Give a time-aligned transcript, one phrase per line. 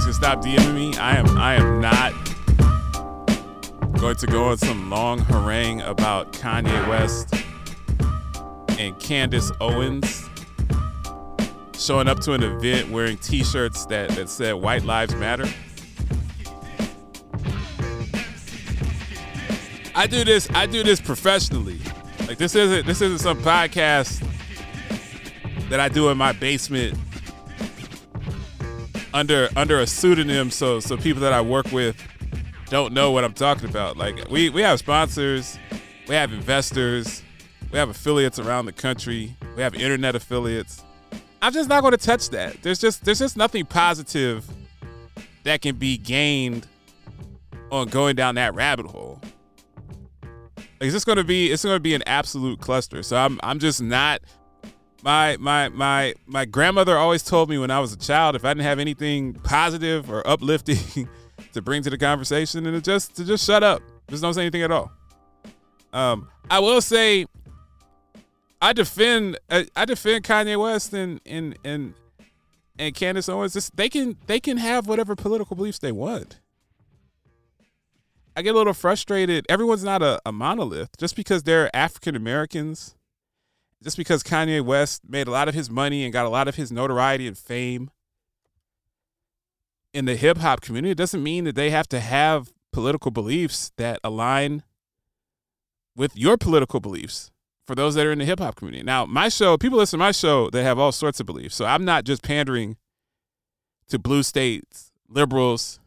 [0.00, 0.96] guys can stop DMing me.
[0.96, 2.14] I am I am not
[4.00, 7.34] going to go on some long harangue about Kanye West
[8.78, 10.26] and Candace Owens
[11.76, 15.46] showing up to an event wearing t-shirts that, that said white lives matter.
[19.94, 21.78] I do this I do this professionally.
[22.26, 24.26] Like this isn't this isn't some podcast
[25.68, 26.98] that I do in my basement
[29.12, 31.96] under under a pseudonym so so people that I work with
[32.66, 33.96] don't know what I'm talking about.
[33.96, 35.58] Like we we have sponsors,
[36.08, 37.22] we have investors,
[37.72, 40.84] we have affiliates around the country, we have internet affiliates.
[41.42, 42.62] I'm just not going to touch that.
[42.62, 44.48] There's just there's just nothing positive
[45.44, 46.66] that can be gained
[47.70, 49.20] on going down that rabbit hole.
[50.80, 53.02] Like, it's just going to be it's going to be an absolute cluster.
[53.02, 54.20] So I'm I'm just not
[55.02, 58.50] my my my my grandmother always told me when I was a child if I
[58.50, 61.08] didn't have anything positive or uplifting
[61.52, 63.82] to bring to the conversation and just to just shut up.
[64.08, 64.90] Just don't say anything at all.
[65.92, 67.26] Um, I will say
[68.60, 71.94] I defend I, I defend Kanye West and and and
[72.78, 73.52] and Candace Owens.
[73.52, 76.40] Just, they can they can have whatever political beliefs they want.
[78.36, 79.44] I get a little frustrated.
[79.48, 80.96] Everyone's not a, a monolith.
[80.96, 82.94] Just because they're African Americans,
[83.82, 86.56] just because Kanye West made a lot of his money and got a lot of
[86.56, 87.90] his notoriety and fame
[89.92, 93.72] in the hip hop community, it doesn't mean that they have to have political beliefs
[93.76, 94.62] that align
[95.96, 97.30] with your political beliefs
[97.66, 98.84] for those that are in the hip hop community.
[98.84, 101.56] Now, my show, people listen to my show, they have all sorts of beliefs.
[101.56, 102.76] So I'm not just pandering
[103.88, 105.80] to blue states, liberals,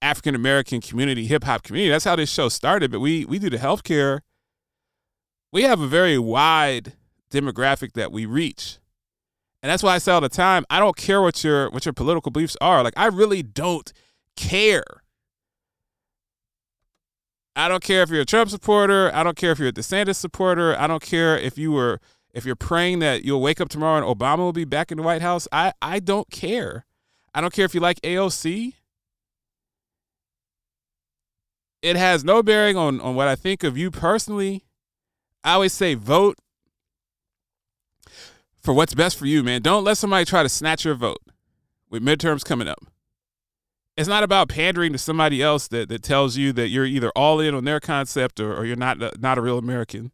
[0.00, 1.90] African American community, hip hop community.
[1.90, 2.90] That's how this show started.
[2.90, 4.20] But we we do the healthcare.
[5.52, 6.94] We have a very wide
[7.32, 8.78] demographic that we reach.
[9.62, 11.92] And that's why I say all the time, I don't care what your what your
[11.92, 12.82] political beliefs are.
[12.82, 13.92] Like I really don't
[14.36, 14.84] care.
[17.54, 19.10] I don't care if you're a Trump supporter.
[19.14, 20.78] I don't care if you're a DeSantis supporter.
[20.78, 22.00] I don't care if you were
[22.32, 25.02] if you're praying that you'll wake up tomorrow and Obama will be back in the
[25.02, 25.46] White House.
[25.52, 26.86] I I don't care.
[27.34, 28.74] I don't care if you like AOC.
[31.82, 34.64] It has no bearing on on what I think of you personally.
[35.44, 36.38] I always say vote
[38.62, 39.62] for what's best for you, man.
[39.62, 41.22] Don't let somebody try to snatch your vote
[41.90, 42.84] with midterms coming up.
[43.96, 47.40] It's not about pandering to somebody else that, that tells you that you're either all
[47.40, 50.12] in on their concept or, or you're not not a real American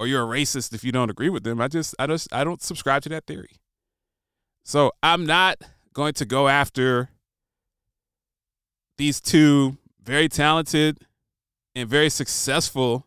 [0.00, 1.60] or you're a racist if you don't agree with them.
[1.60, 3.60] I just I just I don't subscribe to that theory.
[4.64, 7.10] So I'm not going to go after
[8.96, 10.98] these two very talented
[11.74, 13.06] and very successful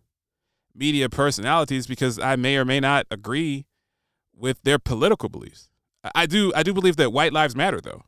[0.75, 3.65] media personalities because I may or may not agree
[4.41, 5.69] with their political beliefs.
[6.15, 8.03] I do I do believe that white lives matter though.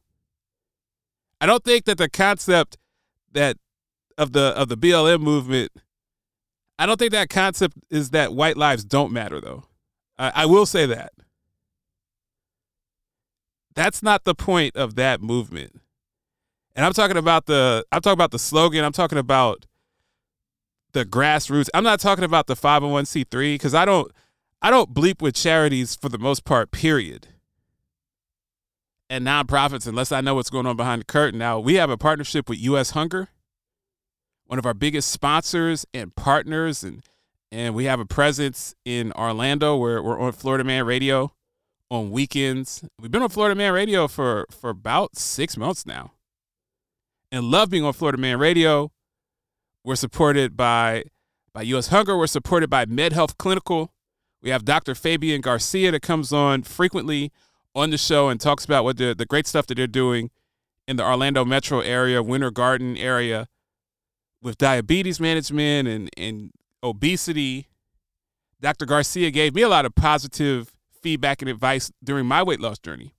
[1.39, 2.77] I don't think that the concept
[3.31, 3.57] that
[4.17, 5.71] of the of the BLM movement
[6.79, 9.65] I don't think that concept is that white lives don't matter though.
[10.17, 11.13] I, I will say that.
[13.75, 15.79] That's not the point of that movement.
[16.75, 19.67] And I'm talking about the I'm talking about the slogan, I'm talking about
[20.93, 21.69] the grassroots.
[21.73, 24.11] I'm not talking about the 501c3 because I don't
[24.63, 27.27] I don't bleep with charities for the most part, period.
[29.09, 31.37] And nonprofits, unless I know what's going on behind the curtain.
[31.37, 33.27] Now, we have a partnership with US Hunger,
[34.45, 37.03] one of our biggest sponsors and partners, and
[37.51, 41.33] and we have a presence in Orlando where we're on Florida Man Radio
[41.91, 42.83] on weekends.
[42.99, 46.13] We've been on Florida Man Radio for for about six months now.
[47.31, 48.91] And love being on Florida Man Radio.
[49.83, 51.03] We're supported by
[51.53, 52.17] by US Hunger.
[52.17, 53.92] We're supported by MedHealth Clinical.
[54.43, 54.93] We have Dr.
[54.93, 57.31] Fabian Garcia that comes on frequently
[57.73, 60.31] on the show and talks about what the, the great stuff that they're doing
[60.85, 63.47] in the Orlando metro area, Winter Garden area,
[64.41, 66.51] with diabetes management and, and
[66.83, 67.69] obesity.
[68.59, 68.85] Dr.
[68.85, 73.13] Garcia gave me a lot of positive feedback and advice during my weight loss journey.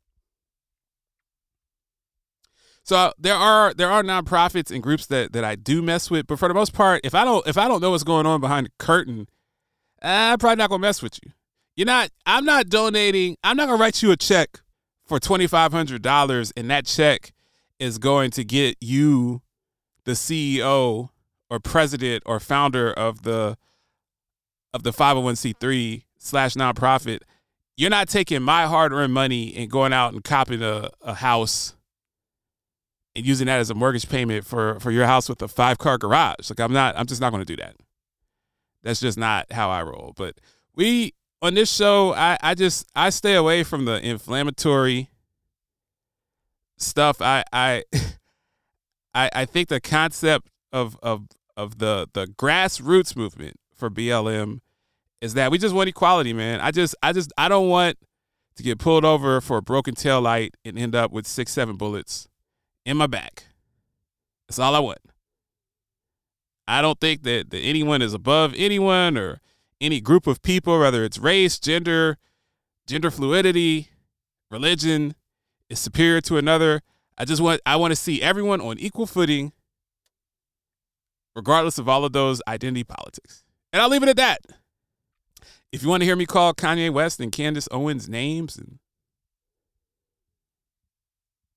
[2.82, 6.38] So there are there are nonprofits and groups that that I do mess with, but
[6.38, 8.66] for the most part, if I don't if I don't know what's going on behind
[8.66, 9.26] the curtain,
[10.04, 11.32] I'm probably not gonna mess with you.
[11.76, 12.10] You're not.
[12.26, 13.36] I'm not donating.
[13.42, 14.60] I'm not gonna write you a check
[15.06, 17.32] for twenty five hundred dollars, and that check
[17.78, 19.42] is going to get you,
[20.04, 21.10] the CEO
[21.50, 23.56] or president or founder of the
[24.72, 27.20] of the 501c3 slash nonprofit,
[27.76, 31.76] you're not taking my hard earned money and going out and copying a, a house
[33.14, 35.96] and using that as a mortgage payment for for your house with a five car
[35.96, 36.50] garage.
[36.50, 37.76] Like I'm not I'm just not to do that.
[38.84, 40.12] That's just not how I roll.
[40.16, 40.36] But
[40.76, 45.10] we on this show, I I just I stay away from the inflammatory
[46.76, 47.20] stuff.
[47.20, 47.82] I I
[49.14, 51.26] I I think the concept of of
[51.56, 54.60] of the the grassroots movement for BLM
[55.20, 56.60] is that we just want equality, man.
[56.60, 57.96] I just I just I don't want
[58.56, 61.76] to get pulled over for a broken tail light and end up with six seven
[61.76, 62.28] bullets
[62.84, 63.44] in my back.
[64.46, 64.98] That's all I want.
[66.66, 69.40] I don't think that, that anyone is above anyone or
[69.81, 72.16] any group of people, whether it's race, gender,
[72.87, 73.90] gender fluidity,
[74.50, 75.14] religion,
[75.69, 76.81] is superior to another.
[77.19, 79.52] I just want I want to see everyone on equal footing,
[81.37, 83.44] regardless of all of those identity politics.
[83.72, 84.40] And I'll leave it at that.
[85.72, 88.78] If you want to hear me call Kanye West and Candace Owens names and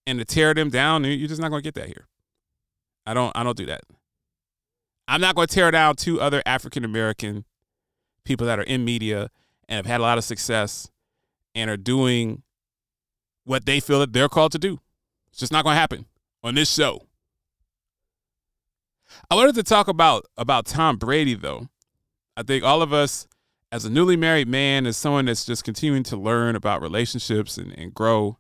[0.06, 2.08] and to tear them down, you're just not going to get that here.
[3.06, 3.82] I don't I don't do that.
[5.08, 7.46] I'm not going to tear down two other African American
[8.26, 9.30] people that are in media
[9.70, 10.90] and have had a lot of success
[11.56, 12.44] and are doing
[13.46, 14.80] what they feel that they're called to do.
[15.30, 16.06] It's just not going to happen
[16.44, 17.08] on this show.
[19.32, 21.70] I wanted to talk about about Tom Brady though.
[22.36, 23.28] I think all of us
[23.72, 27.72] as a newly married man, as someone that's just continuing to learn about relationships and,
[27.78, 28.38] and grow,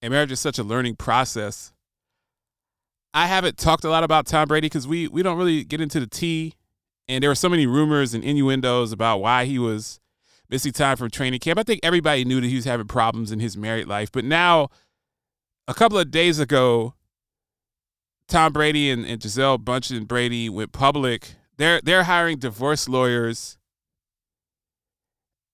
[0.00, 1.72] and marriage is such a learning process.
[3.14, 6.00] I haven't talked a lot about Tom Brady because we we don't really get into
[6.00, 6.54] the tea,
[7.08, 10.00] and there were so many rumors and innuendos about why he was
[10.48, 11.58] missing time from training camp.
[11.58, 14.68] I think everybody knew that he was having problems in his married life, but now,
[15.68, 16.94] a couple of days ago,
[18.28, 21.34] Tom Brady and, and Gisele Bündchen Brady went public.
[21.58, 23.58] They're they're hiring divorce lawyers,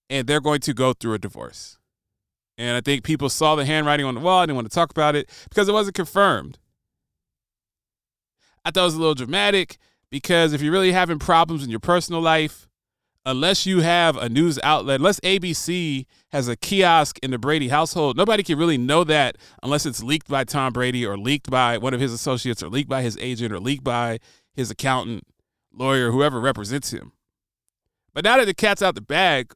[0.09, 1.77] and they're going to go through a divorce.
[2.57, 4.41] And I think people saw the handwriting on the wall.
[4.41, 6.59] I didn't want to talk about it because it wasn't confirmed.
[8.69, 9.79] I thought it was a little dramatic
[10.11, 12.69] because if you're really having problems in your personal life,
[13.25, 18.19] unless you have a news outlet, unless ABC has a kiosk in the Brady household,
[18.19, 21.95] nobody can really know that unless it's leaked by Tom Brady or leaked by one
[21.95, 24.19] of his associates or leaked by his agent or leaked by
[24.53, 25.25] his accountant,
[25.73, 27.13] lawyer, whoever represents him.
[28.13, 29.55] But now that the cat's out the bag,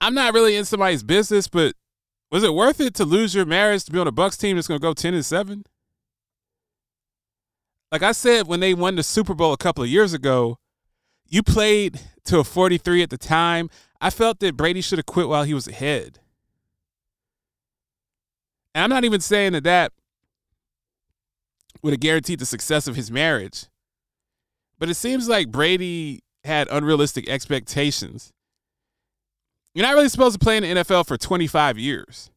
[0.00, 1.74] I'm not really in somebody's business, but
[2.32, 4.68] was it worth it to lose your marriage to be on a Bucs team that's
[4.68, 5.64] going to go 10 and 7?
[7.90, 10.58] Like I said when they won the Super Bowl a couple of years ago,
[11.26, 13.70] you played to a 43 at the time.
[14.00, 16.20] I felt that Brady should have quit while he was ahead.
[18.74, 19.92] And I'm not even saying that that
[21.82, 23.66] would have guaranteed the success of his marriage.
[24.78, 28.32] But it seems like Brady had unrealistic expectations.
[29.74, 32.30] You're not really supposed to play in the NFL for 25 years.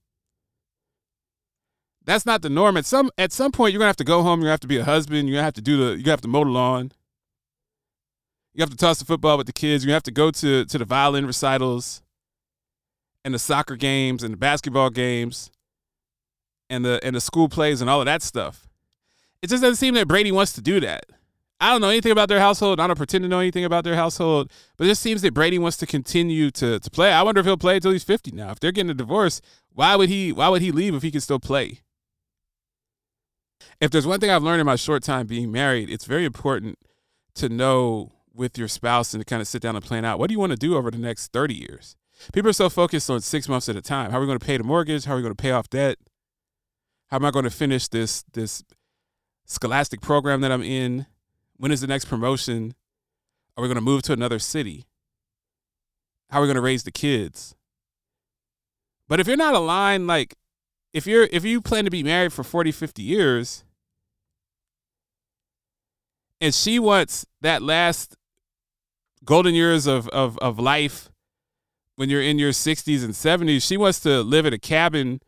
[2.05, 2.77] That's not the norm.
[2.77, 4.39] At some at some point, you're gonna have to go home.
[4.39, 5.27] You're gonna have to be a husband.
[5.27, 5.97] You're gonna have to do the.
[5.97, 6.91] Gonna have to mow the lawn.
[8.53, 9.85] You have to toss the football with the kids.
[9.85, 12.01] You have to go to to the violin recitals,
[13.23, 15.51] and the soccer games, and the basketball games,
[16.69, 18.67] and the and the school plays, and all of that stuff.
[19.41, 21.05] It just doesn't seem that Brady wants to do that.
[21.59, 22.79] I don't know anything about their household.
[22.79, 25.59] I don't pretend to know anything about their household, but it just seems that Brady
[25.59, 27.11] wants to continue to to play.
[27.11, 28.49] I wonder if he'll play until he's 50 now.
[28.49, 31.21] If they're getting a divorce, why would he why would he leave if he can
[31.21, 31.81] still play?
[33.79, 36.77] If there's one thing I've learned in my short time being married, it's very important
[37.35, 40.27] to know with your spouse and to kind of sit down and plan out what
[40.27, 41.95] do you want to do over the next 30 years.
[42.33, 44.11] People are so focused on 6 months at a time.
[44.11, 45.05] How are we going to pay the mortgage?
[45.05, 45.97] How are we going to pay off debt?
[47.07, 48.63] How am I going to finish this this
[49.45, 51.07] scholastic program that I'm in?
[51.57, 52.73] When is the next promotion?
[53.57, 54.85] Are we going to move to another city?
[56.29, 57.55] How are we going to raise the kids?
[59.09, 60.35] But if you're not aligned, like
[60.93, 63.63] if you're if you plan to be married for 40, 50 years,
[66.39, 68.15] and she wants that last
[69.23, 71.09] golden years of of of life
[71.95, 75.21] when you're in your 60s and 70s, she wants to live in a cabin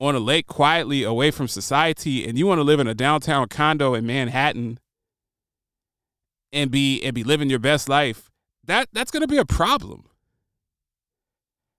[0.00, 3.48] on a lake quietly away from society and you want to live in a downtown
[3.48, 4.78] condo in Manhattan
[6.52, 8.30] and be and be living your best life,
[8.64, 10.04] that that's going to be a problem.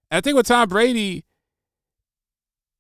[0.10, 1.24] And I think with Tom Brady,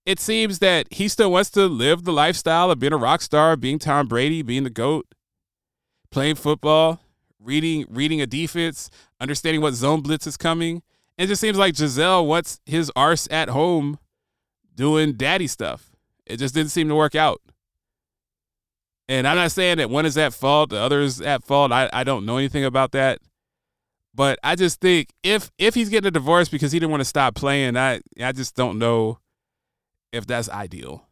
[0.06, 3.56] it seems that he still wants to live the lifestyle of being a rock star,
[3.56, 5.06] being Tom Brady, being the goat,
[6.10, 7.02] playing football,
[7.40, 8.90] reading reading a defense,
[9.20, 10.82] understanding what zone blitz is coming.
[11.18, 14.00] It just seems like Gisele wants his arse at home
[14.76, 15.92] doing daddy stuff.
[16.26, 17.42] It just didn't seem to work out.
[19.08, 21.72] And I'm not saying that one is at fault, the other is at fault.
[21.72, 23.20] I, I don't know anything about that.
[24.14, 27.06] But I just think if if he's getting a divorce because he didn't want to
[27.06, 29.20] stop playing, I I just don't know
[30.12, 31.08] if that's ideal.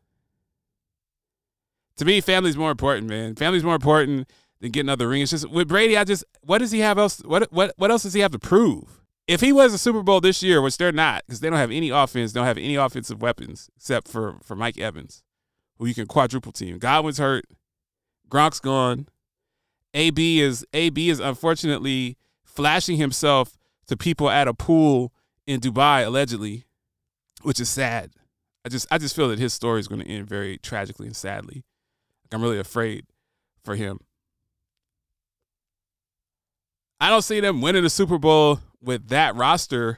[1.97, 3.35] To me, family's more important, man.
[3.35, 4.29] Family's more important
[4.61, 5.31] than getting other rings.
[5.31, 7.19] Just with Brady, I just what does he have else?
[7.19, 9.01] What what what else does he have to prove?
[9.27, 11.71] If he was a Super Bowl this year, which they're not, because they don't have
[11.71, 15.23] any offense, don't have any offensive weapons except for for Mike Evans,
[15.77, 16.77] who you can quadruple team.
[16.77, 17.45] Godwin's hurt.
[18.29, 19.07] Gronk's gone.
[19.93, 25.11] AB is AB is unfortunately flashing himself to people at a pool
[25.47, 26.65] in Dubai allegedly,
[27.41, 28.11] which is sad.
[28.69, 31.15] I just I just feel that his story is going to end very tragically and
[31.15, 31.63] sadly.
[32.23, 33.03] Like I'm really afraid
[33.63, 33.99] for him.
[36.99, 39.97] I don't see them winning the Super Bowl with that roster.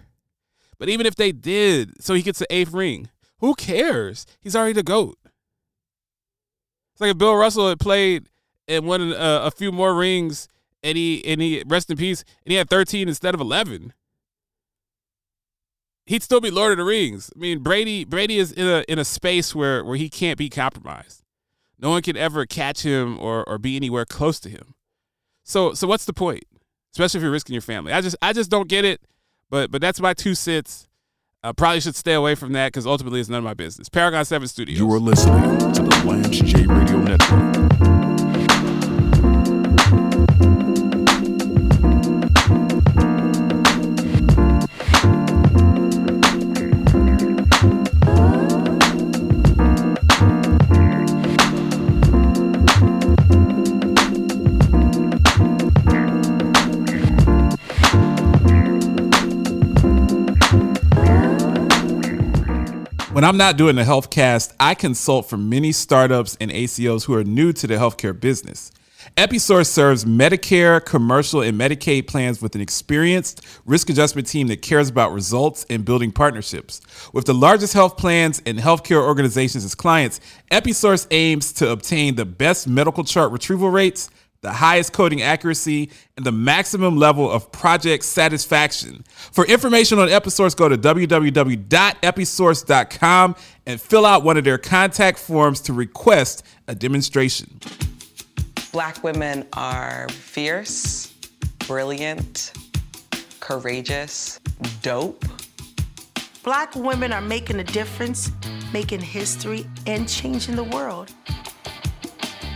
[0.80, 3.10] But even if they did, so he gets the eighth ring,
[3.40, 4.26] who cares?
[4.40, 5.18] He's already the GOAT.
[6.94, 8.30] It's like if Bill Russell had played
[8.70, 10.48] and won a, a few more rings
[10.82, 13.92] and he and he rest in peace and he had 13 instead of 11
[16.06, 19.00] he'd still be lord of the rings i mean brady brady is in a in
[19.00, 21.24] a space where where he can't be compromised
[21.80, 24.74] no one can ever catch him or or be anywhere close to him
[25.44, 26.44] so so what's the point
[26.94, 29.02] especially if you're risking your family i just i just don't get it
[29.50, 30.88] but but that's my two cents
[31.44, 33.90] I probably should stay away from that because ultimately it's none of my business.
[33.90, 34.78] Paragon 7 Studios.
[34.78, 37.91] You are listening to the Lance J Radio Network.
[63.14, 67.14] When I'm not doing the health cast, I consult for many startups and ACOs who
[67.14, 68.72] are new to the healthcare business.
[69.18, 74.88] Episource serves Medicare, commercial, and Medicaid plans with an experienced risk adjustment team that cares
[74.88, 76.80] about results and building partnerships.
[77.12, 82.24] With the largest health plans and healthcare organizations as clients, Episource aims to obtain the
[82.24, 84.10] best medical chart retrieval rates,
[84.42, 89.06] the highest coding accuracy, and the maximum level of project satisfaction.
[89.32, 93.36] For information on Episource, go to www.episource.com
[93.68, 97.60] and fill out one of their contact forms to request a demonstration.
[98.72, 101.14] Black women are fierce,
[101.68, 102.54] brilliant,
[103.40, 104.40] courageous,
[104.82, 105.24] dope.
[106.44, 108.32] Black women are making a difference,
[108.74, 111.14] making history, and changing the world.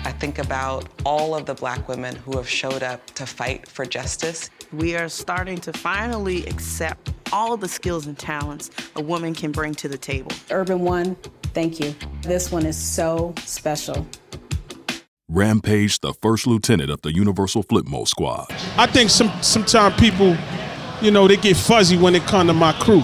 [0.06, 3.88] I think about all of the black women who have showed up to fight for
[3.88, 4.52] justice.
[4.72, 9.74] We are starting to finally accept all the skills and talents a woman can bring
[9.76, 10.32] to the table.
[10.52, 11.16] Urban One,
[11.56, 11.96] thank you.
[12.22, 14.06] This one is so special.
[15.28, 18.46] Rampage, the first lieutenant of the Universal Flipmode Squad.
[18.78, 20.38] I think some sometimes people,
[21.02, 23.02] you know, they get fuzzy when it come to my crew.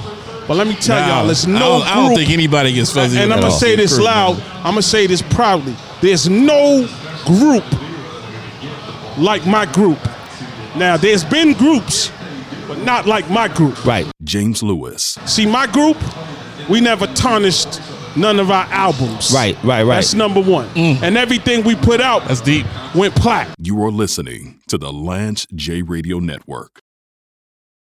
[0.47, 3.17] But let me tell y'all, there's no I don't, I don't think anybody gets fuzzy.
[3.19, 3.57] and I'm gonna that.
[3.59, 4.05] say this Crew.
[4.05, 4.41] loud.
[4.57, 5.75] I'm gonna say this proudly.
[6.01, 6.87] There's no
[7.25, 7.63] group
[9.17, 9.99] like my group.
[10.75, 12.11] Now, there's been groups,
[12.67, 13.85] but not like my group.
[13.85, 14.09] Right.
[14.23, 15.97] James Lewis, See, my group,
[16.69, 17.81] we never tarnished
[18.15, 19.31] none of our albums.
[19.33, 19.95] Right, right, right.
[19.95, 20.67] That's number one.
[20.69, 21.01] Mm.
[21.01, 22.65] And everything we put out That's deep.
[22.95, 23.53] went plat.
[23.57, 26.81] you are listening to the Lance J Radio Network.